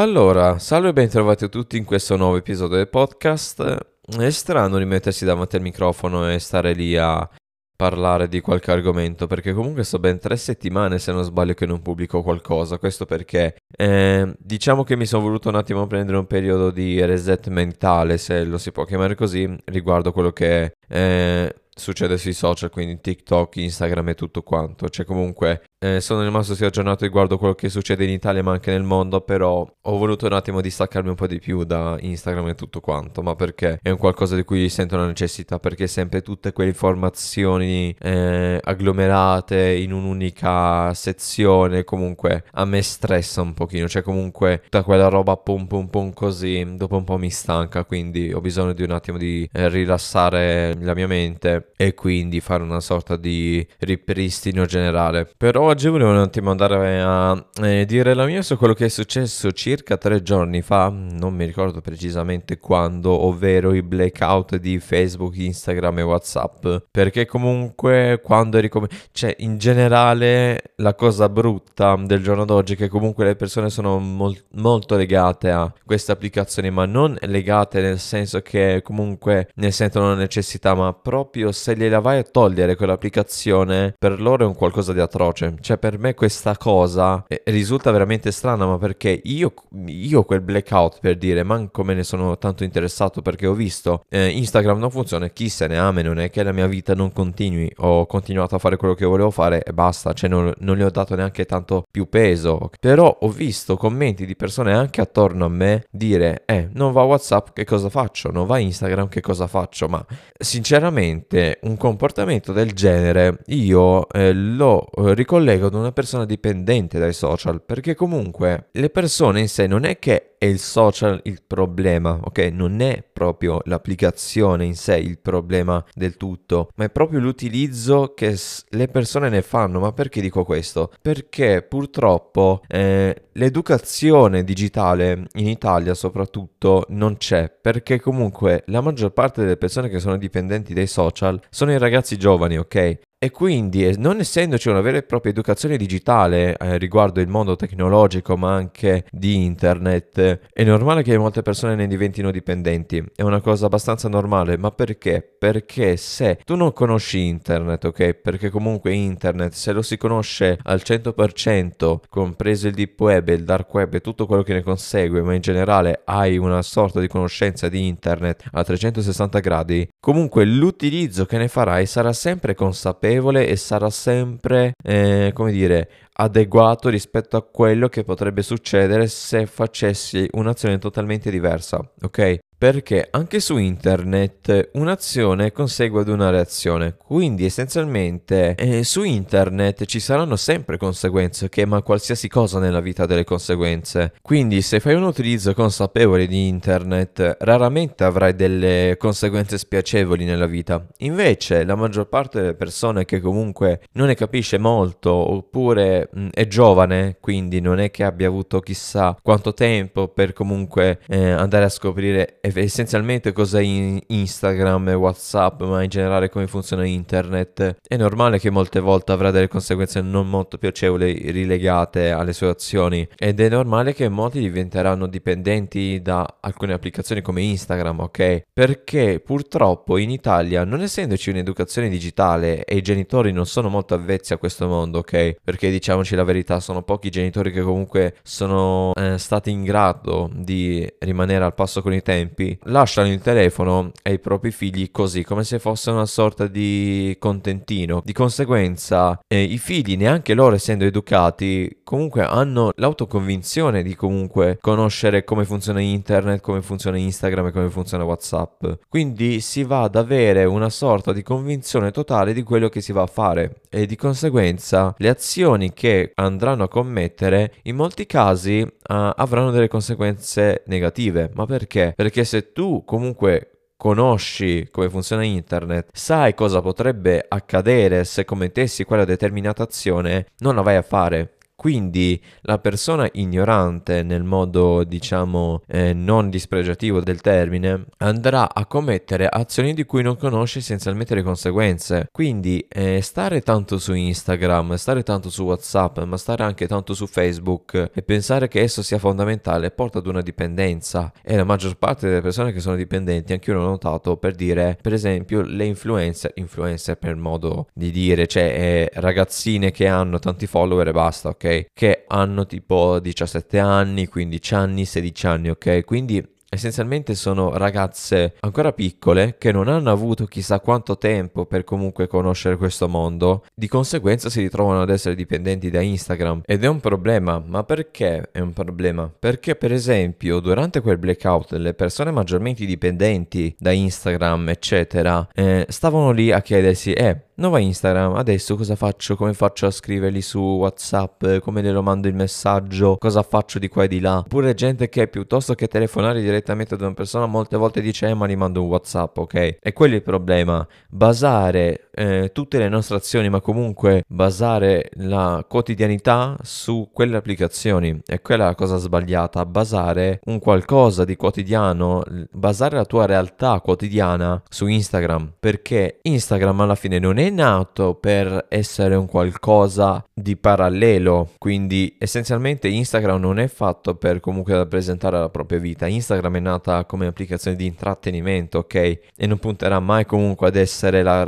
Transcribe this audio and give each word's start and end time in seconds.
Allora, 0.00 0.58
salve 0.58 0.88
e 0.88 0.92
bentrovati 0.94 1.44
a 1.44 1.48
tutti 1.48 1.76
in 1.76 1.84
questo 1.84 2.16
nuovo 2.16 2.38
episodio 2.38 2.78
del 2.78 2.88
podcast. 2.88 3.76
È 4.18 4.30
strano 4.30 4.78
rimettersi 4.78 5.26
davanti 5.26 5.56
al 5.56 5.62
microfono 5.62 6.26
e 6.30 6.38
stare 6.38 6.72
lì 6.72 6.96
a 6.96 7.28
parlare 7.76 8.26
di 8.26 8.40
qualche 8.40 8.70
argomento, 8.70 9.26
perché 9.26 9.52
comunque 9.52 9.84
sto 9.84 9.98
ben 9.98 10.18
tre 10.18 10.38
settimane, 10.38 10.98
se 10.98 11.12
non 11.12 11.22
sbaglio, 11.22 11.52
che 11.52 11.66
non 11.66 11.82
pubblico 11.82 12.22
qualcosa. 12.22 12.78
Questo 12.78 13.04
perché 13.04 13.56
eh, 13.76 14.34
diciamo 14.38 14.84
che 14.84 14.96
mi 14.96 15.04
sono 15.04 15.22
voluto 15.22 15.50
un 15.50 15.56
attimo 15.56 15.86
prendere 15.86 16.16
un 16.16 16.26
periodo 16.26 16.70
di 16.70 17.04
reset 17.04 17.48
mentale, 17.48 18.16
se 18.16 18.42
lo 18.44 18.56
si 18.56 18.72
può 18.72 18.84
chiamare 18.84 19.14
così, 19.14 19.54
riguardo 19.66 20.12
quello 20.12 20.30
che 20.32 20.72
eh, 20.88 21.54
succede 21.74 22.16
sui 22.16 22.32
social, 22.32 22.70
quindi 22.70 23.02
TikTok, 23.02 23.56
Instagram 23.56 24.08
e 24.08 24.14
tutto 24.14 24.40
quanto. 24.40 24.88
Cioè 24.88 25.04
comunque 25.04 25.64
eh, 25.82 26.02
sono 26.02 26.22
rimasto 26.22 26.54
sia 26.54 26.66
aggiornato 26.66 27.04
riguardo 27.04 27.38
quello 27.38 27.54
che 27.54 27.70
succede 27.70 28.04
in 28.04 28.10
Italia 28.10 28.42
ma 28.42 28.52
anche 28.52 28.70
nel 28.70 28.82
mondo, 28.82 29.22
però 29.22 29.66
ho 29.80 29.96
voluto 29.96 30.26
un 30.26 30.34
attimo 30.34 30.60
distaccarmi 30.60 31.08
un 31.08 31.14
po' 31.14 31.26
di 31.26 31.38
più 31.38 31.64
da 31.64 31.96
Instagram 31.98 32.48
e 32.48 32.54
tutto 32.54 32.80
quanto, 32.80 33.22
ma 33.22 33.34
perché 33.34 33.78
è 33.82 33.88
un 33.88 33.96
qualcosa 33.96 34.36
di 34.36 34.44
cui 34.44 34.68
sento 34.68 34.96
la 34.98 35.06
necessità, 35.06 35.58
perché 35.58 35.86
sempre 35.86 36.20
tutte 36.20 36.52
quelle 36.52 36.70
informazioni 36.70 37.96
eh, 37.98 38.60
agglomerate 38.62 39.72
in 39.72 39.92
un'unica 39.92 40.92
sezione 40.92 41.84
comunque 41.84 42.44
a 42.52 42.66
me 42.66 42.82
stressa 42.82 43.40
un 43.40 43.54
pochino, 43.54 43.88
cioè 43.88 44.02
comunque 44.02 44.60
tutta 44.64 44.82
quella 44.82 45.08
roba 45.08 45.38
pum 45.38 45.66
pum 45.66 45.86
pum 45.88 46.12
così 46.12 46.76
dopo 46.76 46.98
un 46.98 47.04
po' 47.04 47.16
mi 47.16 47.30
stanca, 47.30 47.84
quindi 47.86 48.32
ho 48.34 48.42
bisogno 48.42 48.74
di 48.74 48.82
un 48.82 48.90
attimo 48.90 49.16
di 49.16 49.48
eh, 49.50 49.70
rilassare 49.70 50.76
la 50.78 50.94
mia 50.94 51.06
mente 51.06 51.72
e 51.74 51.94
quindi 51.94 52.40
fare 52.40 52.62
una 52.62 52.80
sorta 52.80 53.16
di 53.16 53.66
ripristino 53.78 54.66
generale. 54.66 55.30
Però 55.38 55.69
oggi 55.70 55.86
volevo 55.86 56.10
un 56.10 56.16
attimo 56.16 56.50
andare 56.50 57.00
a 57.00 57.46
eh, 57.62 57.84
dire 57.86 58.12
la 58.14 58.26
mia 58.26 58.42
su 58.42 58.56
quello 58.56 58.74
che 58.74 58.86
è 58.86 58.88
successo 58.88 59.52
circa 59.52 59.96
tre 59.96 60.20
giorni 60.20 60.62
fa, 60.62 60.88
non 60.88 61.32
mi 61.32 61.44
ricordo 61.44 61.80
precisamente 61.80 62.58
quando, 62.58 63.12
ovvero 63.12 63.72
i 63.72 63.80
blackout 63.80 64.56
di 64.56 64.80
Facebook, 64.80 65.36
Instagram 65.36 66.00
e 66.00 66.02
Whatsapp, 66.02 66.66
perché 66.90 67.24
comunque 67.24 68.20
quando 68.20 68.58
eri 68.58 68.68
come... 68.68 68.88
cioè 69.12 69.32
in 69.38 69.58
generale 69.58 70.72
la 70.76 70.94
cosa 70.96 71.28
brutta 71.28 71.94
del 72.04 72.20
giorno 72.20 72.44
d'oggi 72.44 72.74
è 72.74 72.76
che 72.76 72.88
comunque 72.88 73.24
le 73.24 73.36
persone 73.36 73.70
sono 73.70 74.00
mol- 74.00 74.42
molto 74.54 74.96
legate 74.96 75.50
a 75.50 75.72
queste 75.86 76.10
applicazioni, 76.10 76.70
ma 76.70 76.84
non 76.84 77.16
legate 77.20 77.80
nel 77.80 78.00
senso 78.00 78.40
che 78.40 78.80
comunque 78.82 79.50
ne 79.54 79.70
sentono 79.70 80.08
la 80.08 80.16
necessità, 80.16 80.74
ma 80.74 80.92
proprio 80.92 81.52
se 81.52 81.76
gliela 81.76 82.00
vai 82.00 82.18
a 82.18 82.24
togliere 82.24 82.74
quell'applicazione, 82.74 83.94
per 83.96 84.20
loro 84.20 84.42
è 84.42 84.46
un 84.48 84.56
qualcosa 84.56 84.92
di 84.92 84.98
atroce. 84.98 85.58
Cioè, 85.60 85.78
per 85.78 85.98
me 85.98 86.14
questa 86.14 86.56
cosa 86.56 87.24
eh, 87.28 87.42
risulta 87.46 87.90
veramente 87.90 88.30
strana, 88.32 88.66
ma 88.66 88.78
perché 88.78 89.20
io, 89.24 89.52
io 89.86 90.22
quel 90.24 90.40
blackout 90.40 90.98
per 91.00 91.16
dire, 91.16 91.42
manco 91.42 91.84
me 91.84 91.94
ne 91.94 92.02
sono 92.02 92.38
tanto 92.38 92.64
interessato 92.64 93.20
perché 93.20 93.46
ho 93.46 93.52
visto 93.52 94.04
eh, 94.08 94.28
Instagram 94.28 94.78
non 94.78 94.90
funziona, 94.90 95.28
chi 95.28 95.48
se 95.48 95.66
ne 95.66 95.76
ama, 95.76 96.02
non 96.02 96.18
è 96.18 96.30
che 96.30 96.42
la 96.42 96.52
mia 96.52 96.66
vita 96.66 96.94
non 96.94 97.12
continui, 97.12 97.70
ho 97.78 98.06
continuato 98.06 98.54
a 98.54 98.58
fare 98.58 98.76
quello 98.76 98.94
che 98.94 99.04
volevo 99.04 99.30
fare 99.30 99.62
e 99.62 99.72
basta, 99.72 100.12
cioè 100.12 100.30
non, 100.30 100.52
non 100.58 100.76
gli 100.76 100.82
ho 100.82 100.90
dato 100.90 101.14
neanche 101.14 101.44
tanto 101.44 101.84
più 101.90 102.08
peso. 102.08 102.70
Però 102.80 103.18
ho 103.20 103.28
visto 103.28 103.76
commenti 103.76 104.24
di 104.24 104.36
persone 104.36 104.72
anche 104.72 105.00
attorno 105.00 105.44
a 105.44 105.48
me 105.48 105.84
dire, 105.90 106.42
eh, 106.46 106.68
non 106.72 106.92
va 106.92 107.02
WhatsApp, 107.02 107.48
che 107.52 107.64
cosa 107.64 107.88
faccio? 107.90 108.30
Non 108.30 108.46
va 108.46 108.58
Instagram, 108.58 109.08
che 109.08 109.20
cosa 109.20 109.46
faccio? 109.46 109.88
Ma 109.88 110.04
sinceramente 110.38 111.58
un 111.62 111.76
comportamento 111.76 112.52
del 112.52 112.72
genere 112.72 113.40
io 113.46 114.08
eh, 114.08 114.32
lo 114.32 114.88
eh, 114.90 115.14
ricollego 115.14 115.49
collego 115.50 115.66
ad 115.66 115.74
una 115.74 115.90
persona 115.90 116.24
dipendente 116.24 116.98
dai 116.98 117.12
social, 117.12 117.62
perché 117.62 117.94
comunque 117.96 118.68
le 118.72 118.88
persone 118.88 119.40
in 119.40 119.48
sé 119.48 119.66
non 119.66 119.84
è 119.84 119.98
che 119.98 120.36
è 120.38 120.44
il 120.46 120.60
social 120.60 121.20
il 121.24 121.42
problema, 121.46 122.18
ok? 122.22 122.38
Non 122.52 122.80
è 122.80 123.04
proprio 123.12 123.60
l'applicazione 123.64 124.64
in 124.64 124.74
sé 124.74 124.96
il 124.96 125.18
problema 125.18 125.84
del 125.92 126.16
tutto, 126.16 126.70
ma 126.76 126.84
è 126.84 126.90
proprio 126.90 127.18
l'utilizzo 127.18 128.14
che 128.14 128.38
le 128.68 128.88
persone 128.88 129.28
ne 129.28 129.42
fanno. 129.42 129.80
Ma 129.80 129.92
perché 129.92 130.20
dico 130.20 130.44
questo? 130.44 130.92
Perché 131.02 131.62
purtroppo 131.62 132.62
eh, 132.68 133.24
l'educazione 133.32 134.44
digitale 134.44 135.26
in 135.34 135.48
Italia 135.48 135.94
soprattutto 135.94 136.86
non 136.88 137.16
c'è, 137.16 137.50
perché 137.50 138.00
comunque 138.00 138.62
la 138.66 138.80
maggior 138.80 139.12
parte 139.12 139.42
delle 139.42 139.56
persone 139.56 139.88
che 139.88 139.98
sono 139.98 140.16
dipendenti 140.16 140.72
dai 140.72 140.86
social 140.86 141.40
sono 141.50 141.72
i 141.72 141.78
ragazzi 141.78 142.16
giovani, 142.16 142.56
ok? 142.56 142.98
E 143.22 143.30
quindi, 143.30 143.98
non 143.98 144.18
essendoci 144.18 144.70
una 144.70 144.80
vera 144.80 144.96
e 144.96 145.02
propria 145.02 145.30
educazione 145.30 145.76
digitale 145.76 146.56
eh, 146.56 146.78
riguardo 146.78 147.20
il 147.20 147.28
mondo 147.28 147.54
tecnologico, 147.54 148.34
ma 148.34 148.54
anche 148.54 149.04
di 149.10 149.44
internet, 149.44 150.48
è 150.50 150.64
normale 150.64 151.02
che 151.02 151.18
molte 151.18 151.42
persone 151.42 151.74
ne 151.74 151.86
diventino 151.86 152.30
dipendenti. 152.30 153.04
È 153.14 153.20
una 153.20 153.42
cosa 153.42 153.66
abbastanza 153.66 154.08
normale, 154.08 154.56
ma 154.56 154.70
perché? 154.70 155.20
Perché 155.38 155.98
se 155.98 156.40
tu 156.46 156.56
non 156.56 156.72
conosci 156.72 157.26
internet, 157.26 157.84
ok? 157.84 158.14
Perché 158.14 158.48
comunque 158.48 158.94
internet, 158.94 159.52
se 159.52 159.72
lo 159.72 159.82
si 159.82 159.98
conosce 159.98 160.58
al 160.62 160.80
100%, 160.82 162.00
compreso 162.08 162.68
il 162.68 162.74
deep 162.74 162.98
web 162.98 163.28
il 163.28 163.44
dark 163.44 163.74
web 163.74 163.92
e 163.92 164.00
tutto 164.00 164.24
quello 164.24 164.42
che 164.42 164.54
ne 164.54 164.62
consegue, 164.62 165.20
ma 165.20 165.34
in 165.34 165.42
generale 165.42 166.00
hai 166.06 166.38
una 166.38 166.62
sorta 166.62 167.00
di 167.00 167.06
conoscenza 167.06 167.68
di 167.68 167.86
internet 167.86 168.44
a 168.52 168.64
360 168.64 169.40
gradi, 169.40 169.86
comunque 170.00 170.46
l'utilizzo 170.46 171.26
che 171.26 171.36
ne 171.36 171.48
farai 171.48 171.84
sarà 171.84 172.14
sempre 172.14 172.54
consapevole 172.54 173.08
consapevole 173.10 173.46
e 173.46 173.56
sarà 173.56 173.90
sempre, 173.90 174.72
eh, 174.82 175.32
come 175.34 175.50
dire, 175.50 175.90
adeguato 176.12 176.88
rispetto 176.88 177.36
a 177.36 177.42
quello 177.42 177.88
che 177.88 178.04
potrebbe 178.04 178.42
succedere 178.42 179.08
se 179.08 179.46
facessi 179.46 180.28
un'azione 180.32 180.78
totalmente 180.78 181.30
diversa, 181.30 181.80
ok? 182.02 182.38
Perché 182.60 183.08
anche 183.10 183.40
su 183.40 183.56
internet 183.56 184.68
un'azione 184.74 185.50
consegue 185.50 186.02
ad 186.02 186.08
una 186.08 186.28
reazione, 186.28 186.94
quindi 186.94 187.46
essenzialmente 187.46 188.54
eh, 188.54 188.84
su 188.84 189.02
internet 189.02 189.86
ci 189.86 189.98
saranno 189.98 190.36
sempre 190.36 190.76
conseguenze, 190.76 191.48
che 191.48 191.64
ma 191.64 191.80
qualsiasi 191.80 192.28
cosa 192.28 192.58
nella 192.58 192.80
vita 192.80 193.04
ha 193.04 193.06
delle 193.06 193.24
conseguenze. 193.24 194.12
Quindi 194.20 194.60
se 194.60 194.78
fai 194.78 194.92
un 194.92 195.04
utilizzo 195.04 195.54
consapevole 195.54 196.26
di 196.26 196.48
internet, 196.48 197.38
raramente 197.40 198.04
avrai 198.04 198.34
delle 198.34 198.96
conseguenze 198.98 199.56
spiacevoli 199.56 200.26
nella 200.26 200.44
vita. 200.44 200.86
Invece 200.98 201.64
la 201.64 201.76
maggior 201.76 202.10
parte 202.10 202.40
delle 202.42 202.54
persone 202.56 203.06
che 203.06 203.22
comunque 203.22 203.80
non 203.92 204.08
ne 204.08 204.14
capisce 204.14 204.58
molto 204.58 205.10
oppure 205.10 206.10
mh, 206.12 206.26
è 206.34 206.46
giovane, 206.46 207.16
quindi 207.22 207.62
non 207.62 207.80
è 207.80 207.90
che 207.90 208.04
abbia 208.04 208.28
avuto 208.28 208.60
chissà 208.60 209.16
quanto 209.22 209.54
tempo 209.54 210.08
per 210.08 210.34
comunque 210.34 211.00
eh, 211.08 211.30
andare 211.30 211.64
a 211.64 211.70
scoprire 211.70 212.38
essenzialmente 212.54 213.32
cos'è 213.32 213.60
Instagram 213.60 214.88
e 214.88 214.94
Whatsapp, 214.94 215.62
ma 215.62 215.82
in 215.82 215.88
generale 215.88 216.28
come 216.28 216.46
funziona 216.46 216.84
internet, 216.84 217.76
è 217.86 217.96
normale 217.96 218.38
che 218.38 218.50
molte 218.50 218.80
volte 218.80 219.12
avrà 219.12 219.30
delle 219.30 219.48
conseguenze 219.48 220.00
non 220.00 220.28
molto 220.28 220.58
piacevoli 220.58 221.30
rilegate 221.30 222.10
alle 222.10 222.32
sue 222.32 222.48
azioni 222.48 223.06
ed 223.16 223.40
è 223.40 223.48
normale 223.48 223.94
che 223.94 224.08
molti 224.08 224.40
diventeranno 224.40 225.06
dipendenti 225.06 226.00
da 226.02 226.38
alcune 226.40 226.72
applicazioni 226.72 227.22
come 227.22 227.42
Instagram, 227.42 228.00
ok? 228.00 228.44
Perché 228.52 229.20
purtroppo 229.20 229.96
in 229.98 230.10
Italia, 230.10 230.64
non 230.64 230.80
essendoci 230.80 231.30
un'educazione 231.30 231.88
digitale 231.88 232.64
e 232.64 232.76
i 232.76 232.82
genitori 232.82 233.32
non 233.32 233.46
sono 233.46 233.68
molto 233.68 233.94
avvezzi 233.94 234.32
a 234.32 234.38
questo 234.38 234.66
mondo, 234.66 234.98
ok? 234.98 235.36
Perché 235.42 235.70
diciamoci 235.70 236.14
la 236.14 236.24
verità, 236.24 236.60
sono 236.60 236.82
pochi 236.82 237.08
i 237.08 237.10
genitori 237.10 237.52
che 237.52 237.62
comunque 237.62 238.16
sono 238.22 238.92
eh, 238.94 239.18
stati 239.18 239.50
in 239.50 239.64
grado 239.64 240.30
di 240.32 240.86
rimanere 240.98 241.44
al 241.44 241.54
passo 241.54 241.82
con 241.82 241.92
i 241.92 242.02
tempi 242.02 242.39
tempi 242.40 242.58
lasciano 242.64 243.08
il 243.08 243.20
telefono 243.20 243.92
ai 244.02 244.18
propri 244.18 244.50
figli 244.50 244.90
così, 244.90 245.22
come 245.22 245.44
se 245.44 245.58
fosse 245.58 245.90
una 245.90 246.06
sorta 246.06 246.46
di 246.46 247.14
contentino. 247.18 248.00
Di 248.04 248.12
conseguenza, 248.12 249.20
eh, 249.26 249.42
i 249.42 249.58
figli, 249.58 249.96
neanche 249.96 250.34
loro 250.34 250.54
essendo 250.54 250.84
educati, 250.84 251.80
comunque 251.84 252.22
hanno 252.22 252.70
l'autoconvinzione 252.76 253.82
di 253.82 253.94
comunque 253.94 254.58
conoscere 254.60 255.24
come 255.24 255.44
funziona 255.44 255.80
internet, 255.80 256.40
come 256.40 256.62
funziona 256.62 256.96
Instagram 256.96 257.46
e 257.48 257.52
come 257.52 257.68
funziona 257.68 258.04
WhatsApp. 258.04 258.64
Quindi 258.88 259.40
si 259.40 259.62
va 259.64 259.82
ad 259.82 259.96
avere 259.96 260.44
una 260.44 260.70
sorta 260.70 261.12
di 261.12 261.22
convinzione 261.22 261.90
totale 261.90 262.32
di 262.32 262.42
quello 262.42 262.68
che 262.68 262.80
si 262.80 262.92
va 262.92 263.02
a 263.02 263.06
fare 263.06 263.60
e 263.68 263.86
di 263.86 263.96
conseguenza 263.96 264.94
le 264.96 265.08
azioni 265.08 265.72
che 265.72 266.12
andranno 266.14 266.64
a 266.64 266.68
commettere 266.68 267.54
in 267.62 267.76
molti 267.76 268.06
casi 268.06 268.60
uh, 268.60 268.68
avranno 268.86 269.50
delle 269.50 269.68
conseguenze 269.68 270.62
negative. 270.66 271.30
Ma 271.34 271.46
perché? 271.46 271.92
Perché 271.96 272.24
se 272.30 272.52
tu 272.52 272.84
comunque 272.84 273.72
conosci 273.76 274.68
come 274.70 274.88
funziona 274.88 275.24
internet, 275.24 275.88
sai 275.92 276.32
cosa 276.32 276.60
potrebbe 276.60 277.24
accadere 277.26 278.04
se 278.04 278.24
commettessi 278.24 278.84
quella 278.84 279.04
determinata 279.04 279.64
azione, 279.64 280.26
non 280.38 280.54
la 280.54 280.62
vai 280.62 280.76
a 280.76 280.82
fare. 280.82 281.38
Quindi 281.60 282.18
la 282.44 282.58
persona 282.58 283.06
ignorante 283.12 284.02
nel 284.02 284.22
modo 284.22 284.82
diciamo 284.82 285.60
eh, 285.66 285.92
non 285.92 286.30
dispregiativo 286.30 287.00
del 287.00 287.20
termine 287.20 287.84
andrà 287.98 288.54
a 288.54 288.64
commettere 288.64 289.26
azioni 289.26 289.74
di 289.74 289.84
cui 289.84 290.02
non 290.02 290.16
conosce 290.16 290.60
essenzialmente 290.60 291.14
le 291.14 291.22
conseguenze. 291.22 292.08
Quindi 292.10 292.64
eh, 292.66 293.02
stare 293.02 293.42
tanto 293.42 293.76
su 293.76 293.92
Instagram, 293.92 294.76
stare 294.76 295.02
tanto 295.02 295.28
su 295.28 295.42
WhatsApp, 295.42 295.98
ma 296.04 296.16
stare 296.16 296.44
anche 296.44 296.66
tanto 296.66 296.94
su 296.94 297.06
Facebook 297.06 297.90
e 297.92 298.00
pensare 298.00 298.48
che 298.48 298.60
esso 298.60 298.80
sia 298.82 298.98
fondamentale 298.98 299.70
porta 299.70 299.98
ad 299.98 300.06
una 300.06 300.22
dipendenza 300.22 301.12
e 301.22 301.36
la 301.36 301.44
maggior 301.44 301.76
parte 301.76 302.08
delle 302.08 302.22
persone 302.22 302.54
che 302.54 302.60
sono 302.60 302.76
dipendenti, 302.76 303.34
anche 303.34 303.50
io 303.50 303.58
l'ho 303.58 303.66
notato 303.66 304.16
per 304.16 304.34
dire, 304.34 304.78
per 304.80 304.94
esempio, 304.94 305.42
le 305.42 305.66
influencer, 305.66 306.32
influencer 306.36 306.96
per 306.96 307.16
modo 307.16 307.66
di 307.74 307.90
dire, 307.90 308.26
cioè 308.26 308.44
eh, 308.44 308.90
ragazzine 308.94 309.70
che 309.72 309.86
hanno 309.88 310.18
tanti 310.18 310.46
follower 310.46 310.88
e 310.88 310.92
basta, 310.92 311.28
ok? 311.28 311.48
Che 311.72 312.04
hanno 312.06 312.46
tipo 312.46 312.98
17 313.00 313.58
anni, 313.58 314.06
15 314.06 314.54
anni, 314.54 314.84
16 314.84 315.26
anni, 315.26 315.50
ok? 315.50 315.84
Quindi 315.84 316.26
Essenzialmente 316.52 317.14
sono 317.14 317.56
ragazze 317.56 318.34
ancora 318.40 318.72
piccole 318.72 319.36
che 319.38 319.52
non 319.52 319.68
hanno 319.68 319.92
avuto 319.92 320.26
chissà 320.26 320.58
quanto 320.58 320.98
tempo 320.98 321.46
per 321.46 321.62
comunque 321.62 322.08
conoscere 322.08 322.56
questo 322.56 322.88
mondo, 322.88 323.44
di 323.54 323.68
conseguenza 323.68 324.28
si 324.28 324.40
ritrovano 324.40 324.82
ad 324.82 324.90
essere 324.90 325.14
dipendenti 325.14 325.70
da 325.70 325.80
Instagram 325.80 326.40
ed 326.44 326.64
è 326.64 326.66
un 326.66 326.80
problema, 326.80 327.40
ma 327.46 327.62
perché 327.62 328.30
è 328.32 328.40
un 328.40 328.52
problema? 328.52 329.08
Perché 329.16 329.54
per 329.54 329.72
esempio 329.72 330.40
durante 330.40 330.80
quel 330.80 330.98
blackout 330.98 331.52
le 331.52 331.72
persone 331.74 332.10
maggiormente 332.10 332.66
dipendenti 332.66 333.54
da 333.56 333.70
Instagram 333.70 334.48
eccetera 334.48 335.28
eh, 335.32 335.66
stavano 335.68 336.10
lì 336.10 336.32
a 336.32 336.42
chiedersi 336.42 336.92
eh 336.94 337.28
nuova 337.40 337.58
Instagram, 337.58 338.16
adesso 338.16 338.54
cosa 338.54 338.76
faccio? 338.76 339.16
Come 339.16 339.32
faccio 339.32 339.64
a 339.64 339.70
scriverli 339.70 340.20
su 340.20 340.38
WhatsApp? 340.38 341.38
Come 341.38 341.62
glielo 341.62 341.82
mando 341.82 342.06
il 342.06 342.14
messaggio? 342.14 342.98
Cosa 342.98 343.22
faccio 343.22 343.58
di 343.58 343.68
qua 343.68 343.84
e 343.84 343.88
di 343.88 343.98
là? 343.98 344.18
Oppure 344.18 344.52
gente 344.52 344.90
che 344.90 345.08
piuttosto 345.08 345.54
che 345.54 345.66
telefonare 345.66 346.20
direttamente 346.20 346.39
ad 346.74 346.80
una 346.80 346.94
persona 346.94 347.26
molte 347.26 347.56
volte 347.56 347.80
dice 347.80 348.08
eh 348.08 348.14
ma 348.14 348.26
gli 348.26 348.36
mando 348.36 348.62
un 348.62 348.68
WhatsApp, 348.68 349.16
ok? 349.18 349.34
E 349.60 349.72
quello 349.72 349.94
è 349.94 349.96
il 349.96 350.02
problema, 350.02 350.66
basare 350.88 351.89
eh, 352.00 352.30
tutte 352.32 352.56
le 352.56 352.70
nostre 352.70 352.96
azioni, 352.96 353.28
ma 353.28 353.40
comunque 353.40 354.04
basare 354.08 354.88
la 354.94 355.44
quotidianità 355.46 356.34
su 356.42 356.88
quelle 356.92 357.18
applicazioni. 357.18 358.00
E 358.06 358.22
quella 358.22 358.44
è 358.44 358.46
la 358.46 358.54
cosa 358.54 358.78
sbagliata, 358.78 359.44
basare 359.44 360.20
un 360.24 360.38
qualcosa 360.38 361.04
di 361.04 361.16
quotidiano, 361.16 362.02
basare 362.32 362.76
la 362.76 362.86
tua 362.86 363.04
realtà 363.04 363.60
quotidiana 363.60 364.42
su 364.48 364.66
Instagram, 364.66 365.34
perché 365.38 365.98
Instagram 366.00 366.62
alla 366.62 366.74
fine 366.74 366.98
non 366.98 367.18
è 367.18 367.28
nato 367.28 367.94
per 367.94 368.46
essere 368.48 368.94
un 368.94 369.06
qualcosa 369.06 370.02
di 370.14 370.36
parallelo, 370.36 371.32
quindi 371.36 371.96
essenzialmente 371.98 372.68
Instagram 372.68 373.20
non 373.20 373.38
è 373.38 373.46
fatto 373.46 373.94
per 373.96 374.20
comunque 374.20 374.54
rappresentare 374.54 375.18
la 375.18 375.28
propria 375.28 375.58
vita, 375.58 375.86
Instagram 375.86 376.36
è 376.36 376.40
nata 376.40 376.84
come 376.86 377.06
applicazione 377.06 377.56
di 377.58 377.66
intrattenimento, 377.66 378.58
ok? 378.58 378.74
E 378.74 379.26
non 379.26 379.38
punterà 379.38 379.80
mai 379.80 380.06
comunque 380.06 380.48
ad 380.48 380.56
essere 380.56 381.02
la 381.02 381.26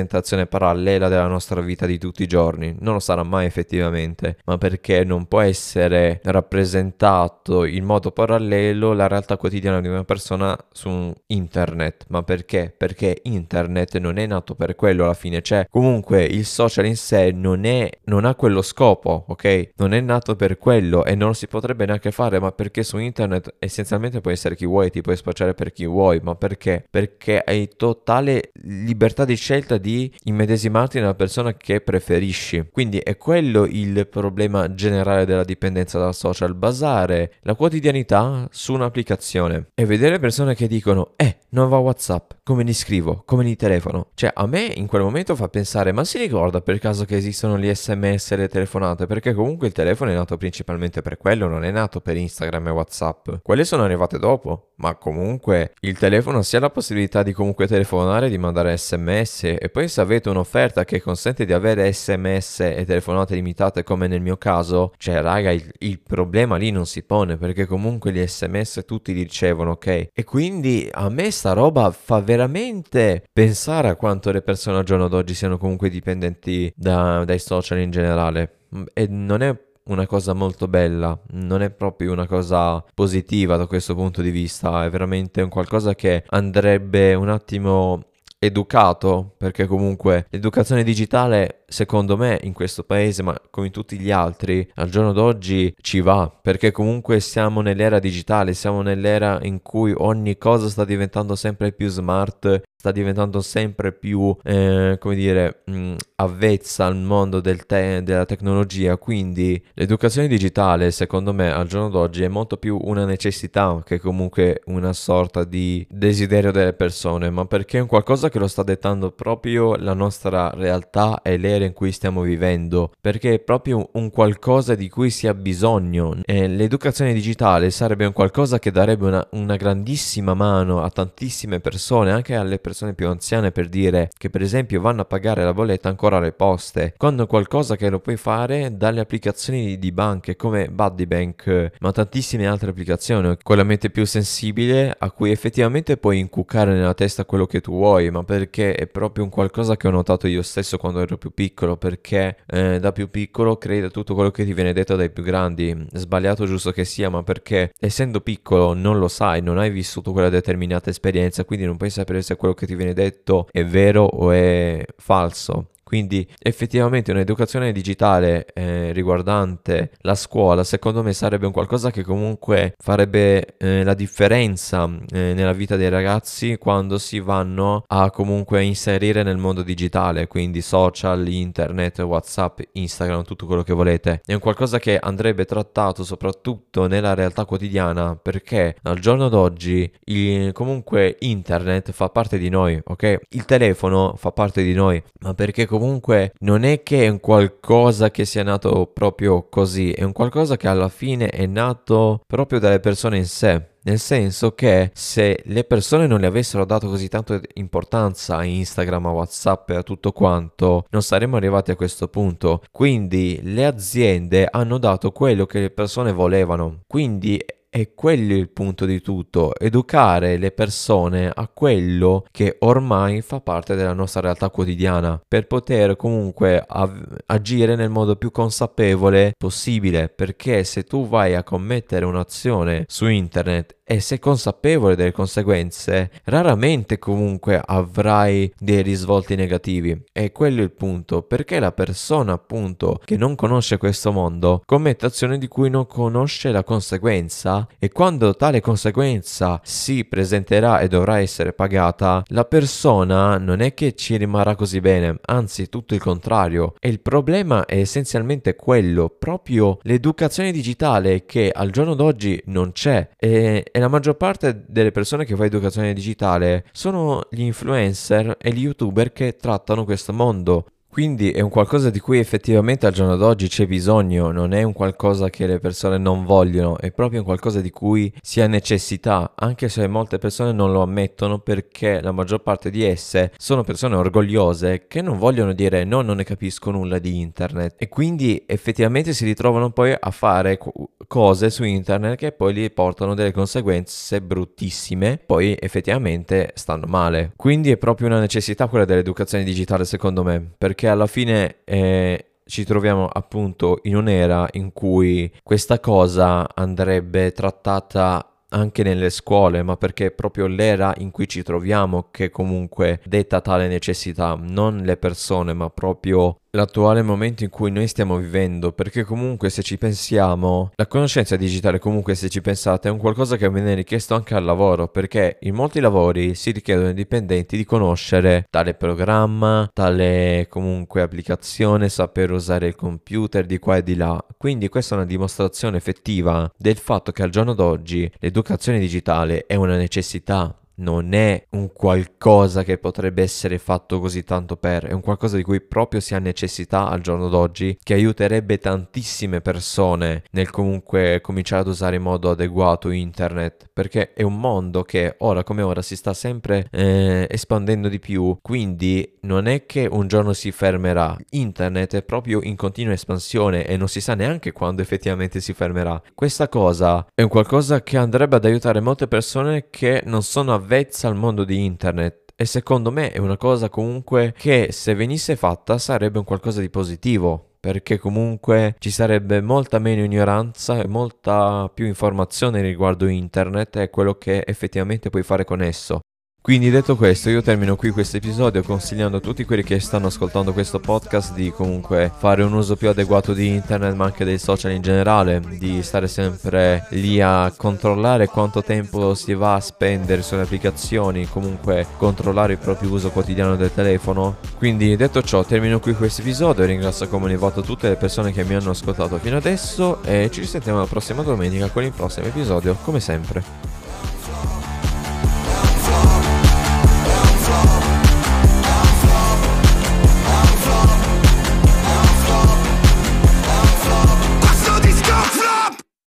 rappresentazione 0.00 0.46
parallela 0.46 1.08
della 1.08 1.26
nostra 1.26 1.60
vita 1.60 1.86
di 1.86 1.98
tutti 1.98 2.22
i 2.22 2.26
giorni, 2.26 2.74
non 2.80 2.94
lo 2.94 3.00
sarà 3.00 3.22
mai 3.22 3.46
effettivamente, 3.46 4.38
ma 4.44 4.58
perché 4.58 5.04
non 5.04 5.26
può 5.26 5.40
essere 5.40 6.20
rappresentato 6.24 7.64
in 7.64 7.84
modo 7.84 8.10
parallelo 8.10 8.92
la 8.92 9.06
realtà 9.06 9.36
quotidiana 9.36 9.80
di 9.80 9.88
una 9.88 10.04
persona 10.04 10.56
su 10.72 11.12
internet, 11.26 12.06
ma 12.08 12.22
perché? 12.22 12.72
Perché 12.76 13.20
internet 13.24 13.98
non 13.98 14.16
è 14.18 14.26
nato 14.26 14.54
per 14.54 14.74
quello 14.74 15.04
alla 15.04 15.14
fine, 15.14 15.42
cioè 15.42 15.66
comunque 15.68 16.24
il 16.24 16.44
social 16.44 16.86
in 16.86 16.96
sé 16.96 17.32
non 17.32 17.64
è 17.64 17.88
non 18.04 18.24
ha 18.24 18.34
quello 18.34 18.62
scopo, 18.62 19.24
ok? 19.28 19.70
Non 19.76 19.92
è 19.92 20.00
nato 20.00 20.36
per 20.36 20.58
quello 20.58 21.04
e 21.04 21.14
non 21.14 21.34
si 21.34 21.46
potrebbe 21.46 21.86
neanche 21.86 22.10
fare, 22.10 22.40
ma 22.40 22.52
perché 22.52 22.82
su 22.82 22.98
internet 22.98 23.56
essenzialmente 23.58 24.20
puoi 24.20 24.34
essere 24.34 24.56
chi 24.56 24.66
vuoi, 24.66 24.90
ti 24.90 25.00
puoi 25.00 25.16
spacciare 25.16 25.54
per 25.54 25.72
chi 25.72 25.86
vuoi, 25.86 26.20
ma 26.22 26.34
perché? 26.34 26.84
Perché 26.88 27.42
hai 27.44 27.68
totale 27.76 28.50
libertà 28.62 29.24
di 29.24 29.36
scelta 29.36 29.76
di 29.80 30.12
immedesimarti 30.24 31.00
nella 31.00 31.14
persona 31.14 31.54
che 31.54 31.80
preferisci. 31.80 32.68
Quindi 32.70 32.98
è 32.98 33.16
quello 33.16 33.64
il 33.64 34.06
problema 34.08 34.72
generale 34.74 35.24
della 35.24 35.44
dipendenza 35.44 35.98
dal 35.98 36.14
social, 36.14 36.54
basare 36.54 37.34
la 37.40 37.54
quotidianità 37.54 38.46
su 38.50 38.74
un'applicazione 38.74 39.70
e 39.74 39.84
vedere 39.84 40.18
persone 40.18 40.54
che 40.54 40.68
dicono 40.68 41.14
"Eh, 41.16 41.38
non 41.50 41.68
va 41.68 41.78
WhatsApp, 41.78 42.32
come 42.44 42.62
li 42.62 42.74
scrivo, 42.74 43.22
come 43.24 43.42
li 43.42 43.56
telefono". 43.56 44.08
Cioè, 44.14 44.30
a 44.32 44.46
me 44.46 44.72
in 44.74 44.86
quel 44.86 45.02
momento 45.02 45.34
fa 45.34 45.48
pensare 45.48 45.92
"Ma 45.92 46.04
si 46.04 46.18
ricorda 46.18 46.60
per 46.60 46.78
caso 46.78 47.04
che 47.04 47.16
esistono 47.16 47.58
gli 47.58 47.72
SMS 47.72 48.32
e 48.32 48.36
le 48.36 48.48
telefonate, 48.48 49.06
perché 49.06 49.34
comunque 49.34 49.66
il 49.66 49.72
telefono 49.72 50.10
è 50.10 50.14
nato 50.14 50.36
principalmente 50.36 51.02
per 51.02 51.16
quello, 51.16 51.48
non 51.48 51.64
è 51.64 51.70
nato 51.70 52.00
per 52.00 52.16
Instagram 52.16 52.68
e 52.68 52.70
WhatsApp. 52.70 53.28
Quelle 53.42 53.64
sono 53.64 53.84
arrivate 53.84 54.18
dopo, 54.18 54.72
ma 54.76 54.94
comunque 54.96 55.72
il 55.80 55.98
telefono 55.98 56.42
si 56.42 56.56
ha 56.56 56.60
la 56.60 56.70
possibilità 56.70 57.22
di 57.22 57.32
comunque 57.32 57.66
telefonare, 57.66 58.28
di 58.28 58.38
mandare 58.38 58.76
sms 58.76 59.44
e 59.58 59.69
poi 59.70 59.88
se 59.88 60.00
avete 60.00 60.28
un'offerta 60.28 60.84
che 60.84 61.00
consente 61.00 61.44
di 61.44 61.52
avere 61.52 61.92
sms 61.92 62.60
e 62.60 62.84
telefonate 62.84 63.34
limitate 63.34 63.82
come 63.82 64.06
nel 64.06 64.20
mio 64.20 64.36
caso, 64.36 64.92
cioè 64.96 65.20
raga 65.20 65.50
il, 65.50 65.70
il 65.78 66.00
problema 66.00 66.56
lì 66.56 66.70
non 66.70 66.86
si 66.86 67.02
pone 67.02 67.36
perché 67.36 67.66
comunque 67.66 68.12
gli 68.12 68.24
sms 68.26 68.84
tutti 68.86 69.12
li 69.12 69.22
ricevono, 69.22 69.72
ok? 69.72 70.08
E 70.12 70.24
quindi 70.24 70.88
a 70.90 71.08
me 71.08 71.30
sta 71.30 71.52
roba 71.52 71.90
fa 71.90 72.20
veramente 72.20 73.24
pensare 73.32 73.88
a 73.88 73.96
quanto 73.96 74.30
le 74.30 74.42
persone 74.42 74.78
al 74.78 74.84
giorno 74.84 75.08
d'oggi 75.08 75.34
siano 75.34 75.58
comunque 75.58 75.88
dipendenti 75.88 76.72
da, 76.76 77.24
dai 77.24 77.38
social 77.38 77.78
in 77.78 77.90
generale. 77.90 78.58
Mm, 78.74 78.82
e 78.92 79.06
non 79.08 79.42
è 79.42 79.56
una 79.84 80.06
cosa 80.06 80.32
molto 80.34 80.68
bella, 80.68 81.18
non 81.32 81.62
è 81.62 81.70
proprio 81.70 82.12
una 82.12 82.26
cosa 82.26 82.84
positiva 82.94 83.56
da 83.56 83.66
questo 83.66 83.94
punto 83.94 84.22
di 84.22 84.30
vista, 84.30 84.84
è 84.84 84.90
veramente 84.90 85.42
un 85.42 85.48
qualcosa 85.48 85.94
che 85.94 86.24
andrebbe 86.28 87.14
un 87.14 87.28
attimo 87.28 88.09
educato, 88.42 89.34
perché 89.36 89.66
comunque 89.66 90.26
l'educazione 90.30 90.82
digitale, 90.82 91.64
secondo 91.66 92.16
me, 92.16 92.40
in 92.42 92.54
questo 92.54 92.84
paese, 92.84 93.22
ma 93.22 93.38
come 93.50 93.66
in 93.66 93.72
tutti 93.72 93.98
gli 93.98 94.10
altri, 94.10 94.66
al 94.76 94.88
giorno 94.88 95.12
d'oggi 95.12 95.74
ci 95.82 96.00
va, 96.00 96.28
perché 96.40 96.70
comunque 96.70 97.20
siamo 97.20 97.60
nell'era 97.60 97.98
digitale, 97.98 98.54
siamo 98.54 98.80
nell'era 98.80 99.38
in 99.42 99.60
cui 99.60 99.92
ogni 99.94 100.38
cosa 100.38 100.70
sta 100.70 100.86
diventando 100.86 101.36
sempre 101.36 101.72
più 101.72 101.88
smart, 101.88 102.62
sta 102.80 102.92
diventando 102.92 103.42
sempre 103.42 103.92
più, 103.92 104.34
eh, 104.42 104.96
come 104.98 105.14
dire, 105.14 105.60
mh, 105.66 105.76
mm, 105.76 105.94
avvezza 106.16 106.86
al 106.86 106.96
mondo 106.96 107.40
del 107.40 107.66
te- 107.66 108.02
della 108.02 108.24
tecnologia, 108.24 108.96
quindi 108.96 109.62
l'educazione 109.74 110.28
digitale, 110.28 110.90
secondo 110.90 111.34
me, 111.34 111.52
al 111.52 111.66
giorno 111.66 111.90
d'oggi 111.90 112.22
è 112.22 112.28
molto 112.28 112.56
più 112.56 112.78
una 112.82 113.04
necessità 113.04 113.82
che 113.84 114.00
comunque 114.00 114.62
una 114.66 114.94
sorta 114.94 115.44
di 115.44 115.86
desiderio 115.90 116.52
delle 116.52 116.72
persone, 116.72 117.28
ma 117.28 117.44
perché 117.44 117.76
è 117.76 117.80
un 117.82 117.86
qualcosa 117.86 118.30
che 118.30 118.38
lo 118.38 118.48
sta 118.48 118.62
dettando 118.62 119.10
proprio 119.10 119.76
la 119.76 119.92
nostra 119.92 120.50
realtà 120.54 121.20
e 121.20 121.36
l'era 121.36 121.66
in 121.66 121.74
cui 121.74 121.92
stiamo 121.92 122.22
vivendo, 122.22 122.92
perché 122.98 123.34
è 123.34 123.38
proprio 123.40 123.90
un 123.92 124.08
qualcosa 124.08 124.74
di 124.74 124.88
cui 124.88 125.10
si 125.10 125.26
ha 125.26 125.34
bisogno. 125.34 126.16
E 126.24 126.48
l'educazione 126.48 127.12
digitale 127.12 127.68
sarebbe 127.70 128.06
un 128.06 128.14
qualcosa 128.14 128.58
che 128.58 128.70
darebbe 128.70 129.04
una, 129.06 129.28
una 129.32 129.56
grandissima 129.56 130.32
mano 130.32 130.80
a 130.82 130.88
tantissime 130.88 131.60
persone, 131.60 132.10
anche 132.10 132.34
alle 132.34 132.52
persone 132.56 132.68
persone 132.70 132.94
più 132.94 133.08
anziane 133.08 133.50
per 133.50 133.68
dire 133.68 134.10
che 134.16 134.30
per 134.30 134.42
esempio 134.42 134.80
vanno 134.80 135.02
a 135.02 135.04
pagare 135.04 135.42
la 135.42 135.52
bolletta 135.52 135.88
ancora 135.88 136.18
alle 136.18 136.30
poste, 136.30 136.94
quando 136.96 137.26
qualcosa 137.26 137.74
che 137.76 137.90
lo 137.90 137.98
puoi 137.98 138.16
fare 138.16 138.76
dalle 138.76 139.00
applicazioni 139.00 139.76
di 139.76 139.90
banche 139.90 140.36
come 140.36 140.68
Buddybank, 140.68 141.72
ma 141.80 141.90
tantissime 141.90 142.46
altre 142.46 142.70
applicazioni, 142.70 143.36
con 143.42 143.56
la 143.56 143.64
mente 143.64 143.90
più 143.90 144.06
sensibile 144.06 144.94
a 144.96 145.10
cui 145.10 145.32
effettivamente 145.32 145.96
puoi 145.96 146.20
incuccare 146.20 146.72
nella 146.72 146.94
testa 146.94 147.24
quello 147.24 147.46
che 147.46 147.60
tu 147.60 147.72
vuoi, 147.72 148.08
ma 148.10 148.22
perché 148.22 148.74
è 148.74 148.86
proprio 148.86 149.24
un 149.24 149.30
qualcosa 149.30 149.76
che 149.76 149.88
ho 149.88 149.90
notato 149.90 150.28
io 150.28 150.42
stesso 150.42 150.78
quando 150.78 151.00
ero 151.00 151.18
più 151.18 151.32
piccolo, 151.34 151.76
perché 151.76 152.36
eh, 152.46 152.78
da 152.78 152.92
più 152.92 153.10
piccolo 153.10 153.56
credi 153.56 153.86
a 153.86 153.90
tutto 153.90 154.14
quello 154.14 154.30
che 154.30 154.44
ti 154.44 154.54
viene 154.54 154.72
detto 154.72 154.94
dai 154.94 155.10
più 155.10 155.24
grandi, 155.24 155.86
sbagliato 155.92 156.46
giusto 156.46 156.70
che 156.70 156.84
sia, 156.84 157.10
ma 157.10 157.24
perché 157.24 157.72
essendo 157.80 158.20
piccolo 158.20 158.74
non 158.74 158.98
lo 158.98 159.08
sai, 159.08 159.42
non 159.42 159.58
hai 159.58 159.70
vissuto 159.70 160.12
quella 160.12 160.28
determinata 160.28 160.88
esperienza, 160.88 161.44
quindi 161.44 161.66
non 161.66 161.76
puoi 161.76 161.90
sapere 161.90 162.22
se 162.22 162.36
quello 162.36 162.54
che 162.54 162.59
ti 162.66 162.74
viene 162.74 162.92
detto 162.92 163.48
è 163.50 163.64
vero 163.64 164.04
o 164.04 164.30
è 164.30 164.84
falso. 164.96 165.70
Quindi 165.90 166.24
effettivamente 166.38 167.10
un'educazione 167.10 167.72
digitale 167.72 168.46
eh, 168.54 168.92
riguardante 168.92 169.90
la 170.02 170.14
scuola 170.14 170.62
secondo 170.62 171.02
me 171.02 171.12
sarebbe 171.12 171.46
un 171.46 171.52
qualcosa 171.52 171.90
che 171.90 172.04
comunque 172.04 172.76
farebbe 172.78 173.56
eh, 173.58 173.82
la 173.82 173.94
differenza 173.94 174.88
eh, 175.10 175.32
nella 175.34 175.52
vita 175.52 175.74
dei 175.74 175.88
ragazzi 175.88 176.58
quando 176.58 176.96
si 176.96 177.18
vanno 177.18 177.82
a 177.88 178.08
comunque 178.12 178.62
inserire 178.62 179.24
nel 179.24 179.36
mondo 179.36 179.62
digitale, 179.62 180.28
quindi 180.28 180.60
social, 180.60 181.26
internet, 181.26 181.98
whatsapp, 181.98 182.60
instagram, 182.70 183.24
tutto 183.24 183.46
quello 183.46 183.64
che 183.64 183.72
volete. 183.72 184.20
È 184.24 184.32
un 184.32 184.38
qualcosa 184.38 184.78
che 184.78 184.96
andrebbe 184.96 185.44
trattato 185.44 186.04
soprattutto 186.04 186.86
nella 186.86 187.14
realtà 187.14 187.44
quotidiana 187.46 188.14
perché 188.14 188.76
al 188.82 189.00
giorno 189.00 189.28
d'oggi 189.28 189.92
il, 190.04 190.52
comunque 190.52 191.16
internet 191.18 191.90
fa 191.90 192.10
parte 192.10 192.38
di 192.38 192.48
noi, 192.48 192.80
ok? 192.80 193.22
Il 193.30 193.44
telefono 193.44 194.14
fa 194.16 194.30
parte 194.30 194.62
di 194.62 194.72
noi, 194.72 195.02
ma 195.22 195.34
perché 195.34 195.66
comunque 195.66 195.78
comunque 195.80 196.34
non 196.40 196.64
è 196.64 196.82
che 196.82 197.06
è 197.06 197.08
un 197.08 197.20
qualcosa 197.20 198.10
che 198.10 198.26
sia 198.26 198.42
nato 198.42 198.86
proprio 198.92 199.48
così, 199.48 199.92
è 199.92 200.02
un 200.02 200.12
qualcosa 200.12 200.58
che 200.58 200.68
alla 200.68 200.90
fine 200.90 201.28
è 201.30 201.46
nato 201.46 202.20
proprio 202.26 202.58
dalle 202.58 202.80
persone 202.80 203.16
in 203.16 203.24
sé. 203.24 203.68
Nel 203.82 203.98
senso 203.98 204.54
che 204.54 204.90
se 204.92 205.40
le 205.42 205.64
persone 205.64 206.06
non 206.06 206.20
le 206.20 206.26
avessero 206.26 206.66
dato 206.66 206.86
così 206.86 207.08
tanto 207.08 207.40
importanza 207.54 208.36
a 208.36 208.44
Instagram, 208.44 209.06
a 209.06 209.10
WhatsApp 209.10 209.70
e 209.70 209.76
a 209.76 209.82
tutto 209.82 210.12
quanto, 210.12 210.84
non 210.90 211.00
saremmo 211.00 211.36
arrivati 211.36 211.70
a 211.70 211.76
questo 211.76 212.08
punto. 212.08 212.60
Quindi 212.70 213.40
le 213.42 213.64
aziende 213.64 214.46
hanno 214.50 214.76
dato 214.76 215.12
quello 215.12 215.46
che 215.46 215.60
le 215.60 215.70
persone 215.70 216.12
volevano. 216.12 216.80
Quindi 216.86 217.42
è 217.70 217.94
quello 217.94 218.34
il 218.34 218.50
punto 218.50 218.84
di 218.84 219.00
tutto, 219.00 219.54
educare 219.56 220.38
le 220.38 220.50
persone 220.50 221.30
a 221.32 221.46
quello 221.46 222.26
che 222.32 222.56
ormai 222.60 223.22
fa 223.22 223.40
parte 223.40 223.76
della 223.76 223.92
nostra 223.92 224.22
realtà 224.22 224.50
quotidiana, 224.50 225.20
per 225.26 225.46
poter 225.46 225.94
comunque 225.94 226.64
av- 226.66 227.22
agire 227.26 227.76
nel 227.76 227.88
modo 227.88 228.16
più 228.16 228.32
consapevole 228.32 229.34
possibile, 229.38 230.08
perché 230.08 230.64
se 230.64 230.82
tu 230.82 231.06
vai 231.06 231.36
a 231.36 231.44
commettere 231.44 232.04
un'azione 232.04 232.86
su 232.88 233.06
internet 233.06 233.78
e 233.84 233.98
sei 233.98 234.20
consapevole 234.20 234.94
delle 234.94 235.10
conseguenze, 235.10 236.10
raramente 236.24 237.00
comunque 237.00 237.60
avrai 237.64 238.52
dei 238.56 238.82
risvolti 238.82 239.34
negativi. 239.34 240.00
E 240.12 240.30
quello 240.30 240.60
è 240.60 240.62
il 240.62 240.70
punto, 240.70 241.22
perché 241.22 241.58
la 241.58 241.72
persona 241.72 242.32
appunto 242.32 243.00
che 243.04 243.16
non 243.16 243.34
conosce 243.34 243.78
questo 243.78 244.12
mondo 244.12 244.62
commette 244.64 245.06
azioni 245.06 245.38
di 245.38 245.48
cui 245.48 245.70
non 245.70 245.88
conosce 245.88 246.52
la 246.52 246.62
conseguenza 246.62 247.59
e 247.78 247.90
quando 247.90 248.34
tale 248.34 248.60
conseguenza 248.60 249.60
si 249.62 250.04
presenterà 250.04 250.80
e 250.80 250.88
dovrà 250.88 251.18
essere 251.18 251.52
pagata, 251.52 252.22
la 252.28 252.44
persona 252.44 253.38
non 253.38 253.60
è 253.60 253.74
che 253.74 253.94
ci 253.94 254.16
rimarrà 254.16 254.54
così 254.54 254.80
bene, 254.80 255.18
anzi 255.26 255.68
tutto 255.68 255.94
il 255.94 256.00
contrario. 256.00 256.74
E 256.78 256.88
il 256.88 257.00
problema 257.00 257.64
è 257.64 257.76
essenzialmente 257.76 258.56
quello, 258.56 259.08
proprio 259.08 259.78
l'educazione 259.82 260.52
digitale 260.52 261.24
che 261.26 261.50
al 261.52 261.70
giorno 261.70 261.94
d'oggi 261.94 262.40
non 262.46 262.72
c'è 262.72 263.08
e, 263.16 263.64
e 263.70 263.78
la 263.78 263.88
maggior 263.88 264.16
parte 264.16 264.64
delle 264.66 264.92
persone 264.92 265.24
che 265.24 265.36
fa 265.36 265.44
educazione 265.44 265.92
digitale 265.92 266.64
sono 266.72 267.22
gli 267.30 267.42
influencer 267.42 268.36
e 268.40 268.52
gli 268.52 268.60
youtuber 268.60 269.12
che 269.12 269.36
trattano 269.36 269.84
questo 269.84 270.12
mondo. 270.12 270.66
Quindi 270.90 271.30
è 271.30 271.40
un 271.40 271.50
qualcosa 271.50 271.88
di 271.88 272.00
cui 272.00 272.18
effettivamente 272.18 272.84
al 272.84 272.92
giorno 272.92 273.14
d'oggi 273.14 273.46
c'è 273.46 273.64
bisogno, 273.64 274.32
non 274.32 274.52
è 274.52 274.64
un 274.64 274.72
qualcosa 274.72 275.30
che 275.30 275.46
le 275.46 275.60
persone 275.60 275.98
non 275.98 276.24
vogliono, 276.24 276.78
è 276.78 276.90
proprio 276.90 277.20
un 277.20 277.24
qualcosa 277.24 277.60
di 277.60 277.70
cui 277.70 278.12
si 278.20 278.40
ha 278.40 278.48
necessità, 278.48 279.34
anche 279.36 279.68
se 279.68 279.86
molte 279.86 280.18
persone 280.18 280.50
non 280.50 280.72
lo 280.72 280.82
ammettono 280.82 281.38
perché 281.38 282.00
la 282.00 282.10
maggior 282.10 282.42
parte 282.42 282.70
di 282.70 282.82
esse 282.82 283.30
sono 283.36 283.62
persone 283.62 283.94
orgogliose 283.94 284.86
che 284.88 285.00
non 285.00 285.16
vogliono 285.16 285.52
dire 285.52 285.84
no, 285.84 286.00
non 286.02 286.16
ne 286.16 286.24
capisco 286.24 286.72
nulla 286.72 286.98
di 286.98 287.20
internet 287.20 287.76
e 287.78 287.88
quindi 287.88 288.42
effettivamente 288.46 289.12
si 289.12 289.24
ritrovano 289.24 289.70
poi 289.70 289.94
a 289.98 290.10
fare 290.10 290.58
cose 291.06 291.50
su 291.50 291.62
internet 291.62 292.16
che 292.16 292.32
poi 292.32 292.52
gli 292.52 292.70
portano 292.72 293.14
delle 293.14 293.30
conseguenze 293.30 294.20
bruttissime, 294.20 295.20
poi 295.24 295.56
effettivamente 295.56 296.50
stanno 296.54 296.86
male. 296.86 297.32
Quindi 297.36 297.70
è 297.70 297.76
proprio 297.76 298.08
una 298.08 298.18
necessità 298.18 298.66
quella 298.66 298.84
dell'educazione 298.84 299.44
digitale 299.44 299.84
secondo 299.84 300.24
me, 300.24 300.50
perché 300.58 300.79
perché 300.80 300.88
alla 300.88 301.06
fine 301.06 301.56
eh, 301.64 302.24
ci 302.46 302.64
troviamo 302.64 303.06
appunto 303.06 303.80
in 303.82 303.96
un'era 303.96 304.48
in 304.52 304.72
cui 304.72 305.30
questa 305.42 305.78
cosa 305.78 306.48
andrebbe 306.54 307.32
trattata 307.32 308.46
anche 308.48 308.82
nelle 308.82 309.10
scuole, 309.10 309.62
ma 309.62 309.76
perché 309.76 310.06
è 310.06 310.10
proprio 310.10 310.46
l'era 310.46 310.94
in 310.96 311.10
cui 311.10 311.28
ci 311.28 311.42
troviamo 311.42 312.08
che 312.10 312.30
comunque 312.30 313.00
detta 313.04 313.42
tale 313.42 313.68
necessità, 313.68 314.38
non 314.40 314.78
le 314.78 314.96
persone, 314.96 315.52
ma 315.52 315.68
proprio 315.68 316.38
l'attuale 316.52 317.02
momento 317.02 317.44
in 317.44 317.50
cui 317.50 317.70
noi 317.70 317.86
stiamo 317.86 318.16
vivendo, 318.16 318.72
perché 318.72 319.04
comunque 319.04 319.50
se 319.50 319.62
ci 319.62 319.78
pensiamo, 319.78 320.72
la 320.74 320.86
conoscenza 320.86 321.36
digitale 321.36 321.78
comunque 321.78 322.14
se 322.14 322.28
ci 322.28 322.40
pensate 322.40 322.88
è 322.88 322.90
un 322.90 322.98
qualcosa 322.98 323.36
che 323.36 323.48
viene 323.50 323.74
richiesto 323.74 324.14
anche 324.14 324.34
al 324.34 324.44
lavoro, 324.44 324.88
perché 324.88 325.38
in 325.40 325.54
molti 325.54 325.80
lavori 325.80 326.34
si 326.34 326.50
richiedono 326.50 326.88
ai 326.88 326.94
dipendenti 326.94 327.56
di 327.56 327.64
conoscere 327.64 328.46
tale 328.50 328.74
programma, 328.74 329.68
tale 329.72 330.46
comunque 330.48 331.02
applicazione, 331.02 331.88
saper 331.88 332.32
usare 332.32 332.66
il 332.66 332.74
computer 332.74 333.46
di 333.46 333.58
qua 333.58 333.76
e 333.76 333.82
di 333.82 333.94
là. 333.94 334.22
Quindi 334.36 334.68
questa 334.68 334.94
è 334.94 334.98
una 334.98 335.06
dimostrazione 335.06 335.76
effettiva 335.76 336.50
del 336.56 336.76
fatto 336.76 337.12
che 337.12 337.22
al 337.22 337.30
giorno 337.30 337.54
d'oggi 337.54 338.10
l'educazione 338.18 338.78
digitale 338.78 339.46
è 339.46 339.54
una 339.54 339.76
necessità 339.76 340.54
non 340.80 341.12
è 341.12 341.46
un 341.50 341.72
qualcosa 341.72 342.64
che 342.64 342.78
potrebbe 342.78 343.22
essere 343.22 343.58
fatto 343.58 344.00
così 344.00 344.24
tanto 344.24 344.56
per, 344.56 344.86
è 344.86 344.92
un 344.92 345.00
qualcosa 345.02 345.36
di 345.36 345.42
cui 345.42 345.60
proprio 345.60 346.00
si 346.00 346.14
ha 346.14 346.18
necessità 346.18 346.88
al 346.88 347.00
giorno 347.00 347.28
d'oggi, 347.28 347.78
che 347.82 347.94
aiuterebbe 347.94 348.58
tantissime 348.58 349.40
persone 349.40 350.24
nel 350.32 350.50
comunque 350.50 351.20
cominciare 351.20 351.62
ad 351.62 351.68
usare 351.68 351.96
in 351.96 352.02
modo 352.02 352.30
adeguato 352.30 352.90
internet, 352.90 353.68
perché 353.72 354.12
è 354.14 354.22
un 354.22 354.38
mondo 354.38 354.82
che 354.82 355.14
ora 355.18 355.44
come 355.44 355.62
ora 355.62 355.82
si 355.82 355.96
sta 355.96 356.14
sempre 356.14 356.66
eh, 356.70 357.26
espandendo 357.30 357.88
di 357.88 357.98
più, 357.98 358.38
quindi 358.40 359.18
non 359.22 359.46
è 359.46 359.66
che 359.66 359.86
un 359.90 360.08
giorno 360.08 360.32
si 360.32 360.50
fermerà, 360.50 361.16
internet 361.30 361.96
è 361.96 362.02
proprio 362.02 362.40
in 362.42 362.56
continua 362.56 362.94
espansione 362.94 363.66
e 363.66 363.76
non 363.76 363.88
si 363.88 364.00
sa 364.00 364.14
neanche 364.14 364.52
quando 364.52 364.82
effettivamente 364.82 365.40
si 365.40 365.52
fermerà. 365.52 366.00
Questa 366.14 366.48
cosa 366.48 367.06
è 367.14 367.22
un 367.22 367.28
qualcosa 367.28 367.82
che 367.82 367.98
andrebbe 367.98 368.36
ad 368.36 368.44
aiutare 368.44 368.80
molte 368.80 369.06
persone 369.06 369.66
che 369.70 370.02
non 370.06 370.22
sono 370.22 370.54
avvezze 370.54 370.69
salvezza 370.70 371.08
al 371.08 371.16
mondo 371.16 371.42
di 371.42 371.64
internet 371.64 372.32
e 372.36 372.44
secondo 372.44 372.92
me 372.92 373.10
è 373.10 373.18
una 373.18 373.36
cosa 373.36 373.68
comunque 373.68 374.32
che 374.38 374.68
se 374.70 374.94
venisse 374.94 375.34
fatta 375.34 375.78
sarebbe 375.78 376.18
un 376.18 376.24
qualcosa 376.24 376.60
di 376.60 376.70
positivo 376.70 377.56
perché 377.58 377.98
comunque 377.98 378.76
ci 378.78 378.90
sarebbe 378.90 379.40
molta 379.40 379.80
meno 379.80 380.04
ignoranza 380.04 380.78
e 380.80 380.86
molta 380.86 381.68
più 381.74 381.86
informazione 381.86 382.62
riguardo 382.62 383.08
internet 383.08 383.76
e 383.76 383.90
quello 383.90 384.14
che 384.14 384.44
effettivamente 384.46 385.10
puoi 385.10 385.24
fare 385.24 385.44
con 385.44 385.60
esso. 385.60 386.00
Quindi 386.42 386.70
detto 386.70 386.96
questo 386.96 387.28
io 387.28 387.42
termino 387.42 387.76
qui 387.76 387.90
questo 387.90 388.16
episodio 388.16 388.62
consigliando 388.62 389.18
a 389.18 389.20
tutti 389.20 389.44
quelli 389.44 389.62
che 389.62 389.78
stanno 389.78 390.06
ascoltando 390.06 390.54
questo 390.54 390.80
podcast 390.80 391.34
di 391.34 391.52
comunque 391.52 392.10
fare 392.16 392.42
un 392.42 392.54
uso 392.54 392.76
più 392.76 392.88
adeguato 392.88 393.34
di 393.34 393.48
internet 393.48 393.94
ma 393.94 394.06
anche 394.06 394.24
dei 394.24 394.38
social 394.38 394.72
in 394.72 394.80
generale, 394.80 395.42
di 395.58 395.82
stare 395.82 396.08
sempre 396.08 396.86
lì 396.92 397.20
a 397.20 397.52
controllare 397.54 398.26
quanto 398.26 398.62
tempo 398.62 399.14
si 399.14 399.34
va 399.34 399.56
a 399.56 399.60
spendere 399.60 400.22
sulle 400.22 400.40
applicazioni, 400.40 401.28
comunque 401.28 401.86
controllare 401.98 402.54
il 402.54 402.58
proprio 402.58 402.90
uso 402.90 403.10
quotidiano 403.10 403.54
del 403.54 403.74
telefono. 403.74 404.38
Quindi 404.56 404.96
detto 404.96 405.20
ciò 405.20 405.44
termino 405.44 405.78
qui 405.78 405.92
questo 405.92 406.22
episodio, 406.22 406.64
ringrazio 406.64 407.06
come 407.08 407.26
ogni 407.26 407.36
volta 407.36 407.60
tutte 407.60 407.90
le 407.90 407.96
persone 407.96 408.32
che 408.32 408.44
mi 408.44 408.54
hanno 408.54 408.70
ascoltato 408.70 409.18
fino 409.18 409.36
adesso 409.36 410.02
e 410.04 410.30
ci 410.32 410.40
risentiamo 410.40 410.78
la 410.78 410.86
prossima 410.86 411.20
domenica 411.20 411.68
con 411.68 411.84
il 411.84 411.92
prossimo 411.92 412.26
episodio 412.26 412.78
come 412.82 412.98
sempre. 412.98 413.69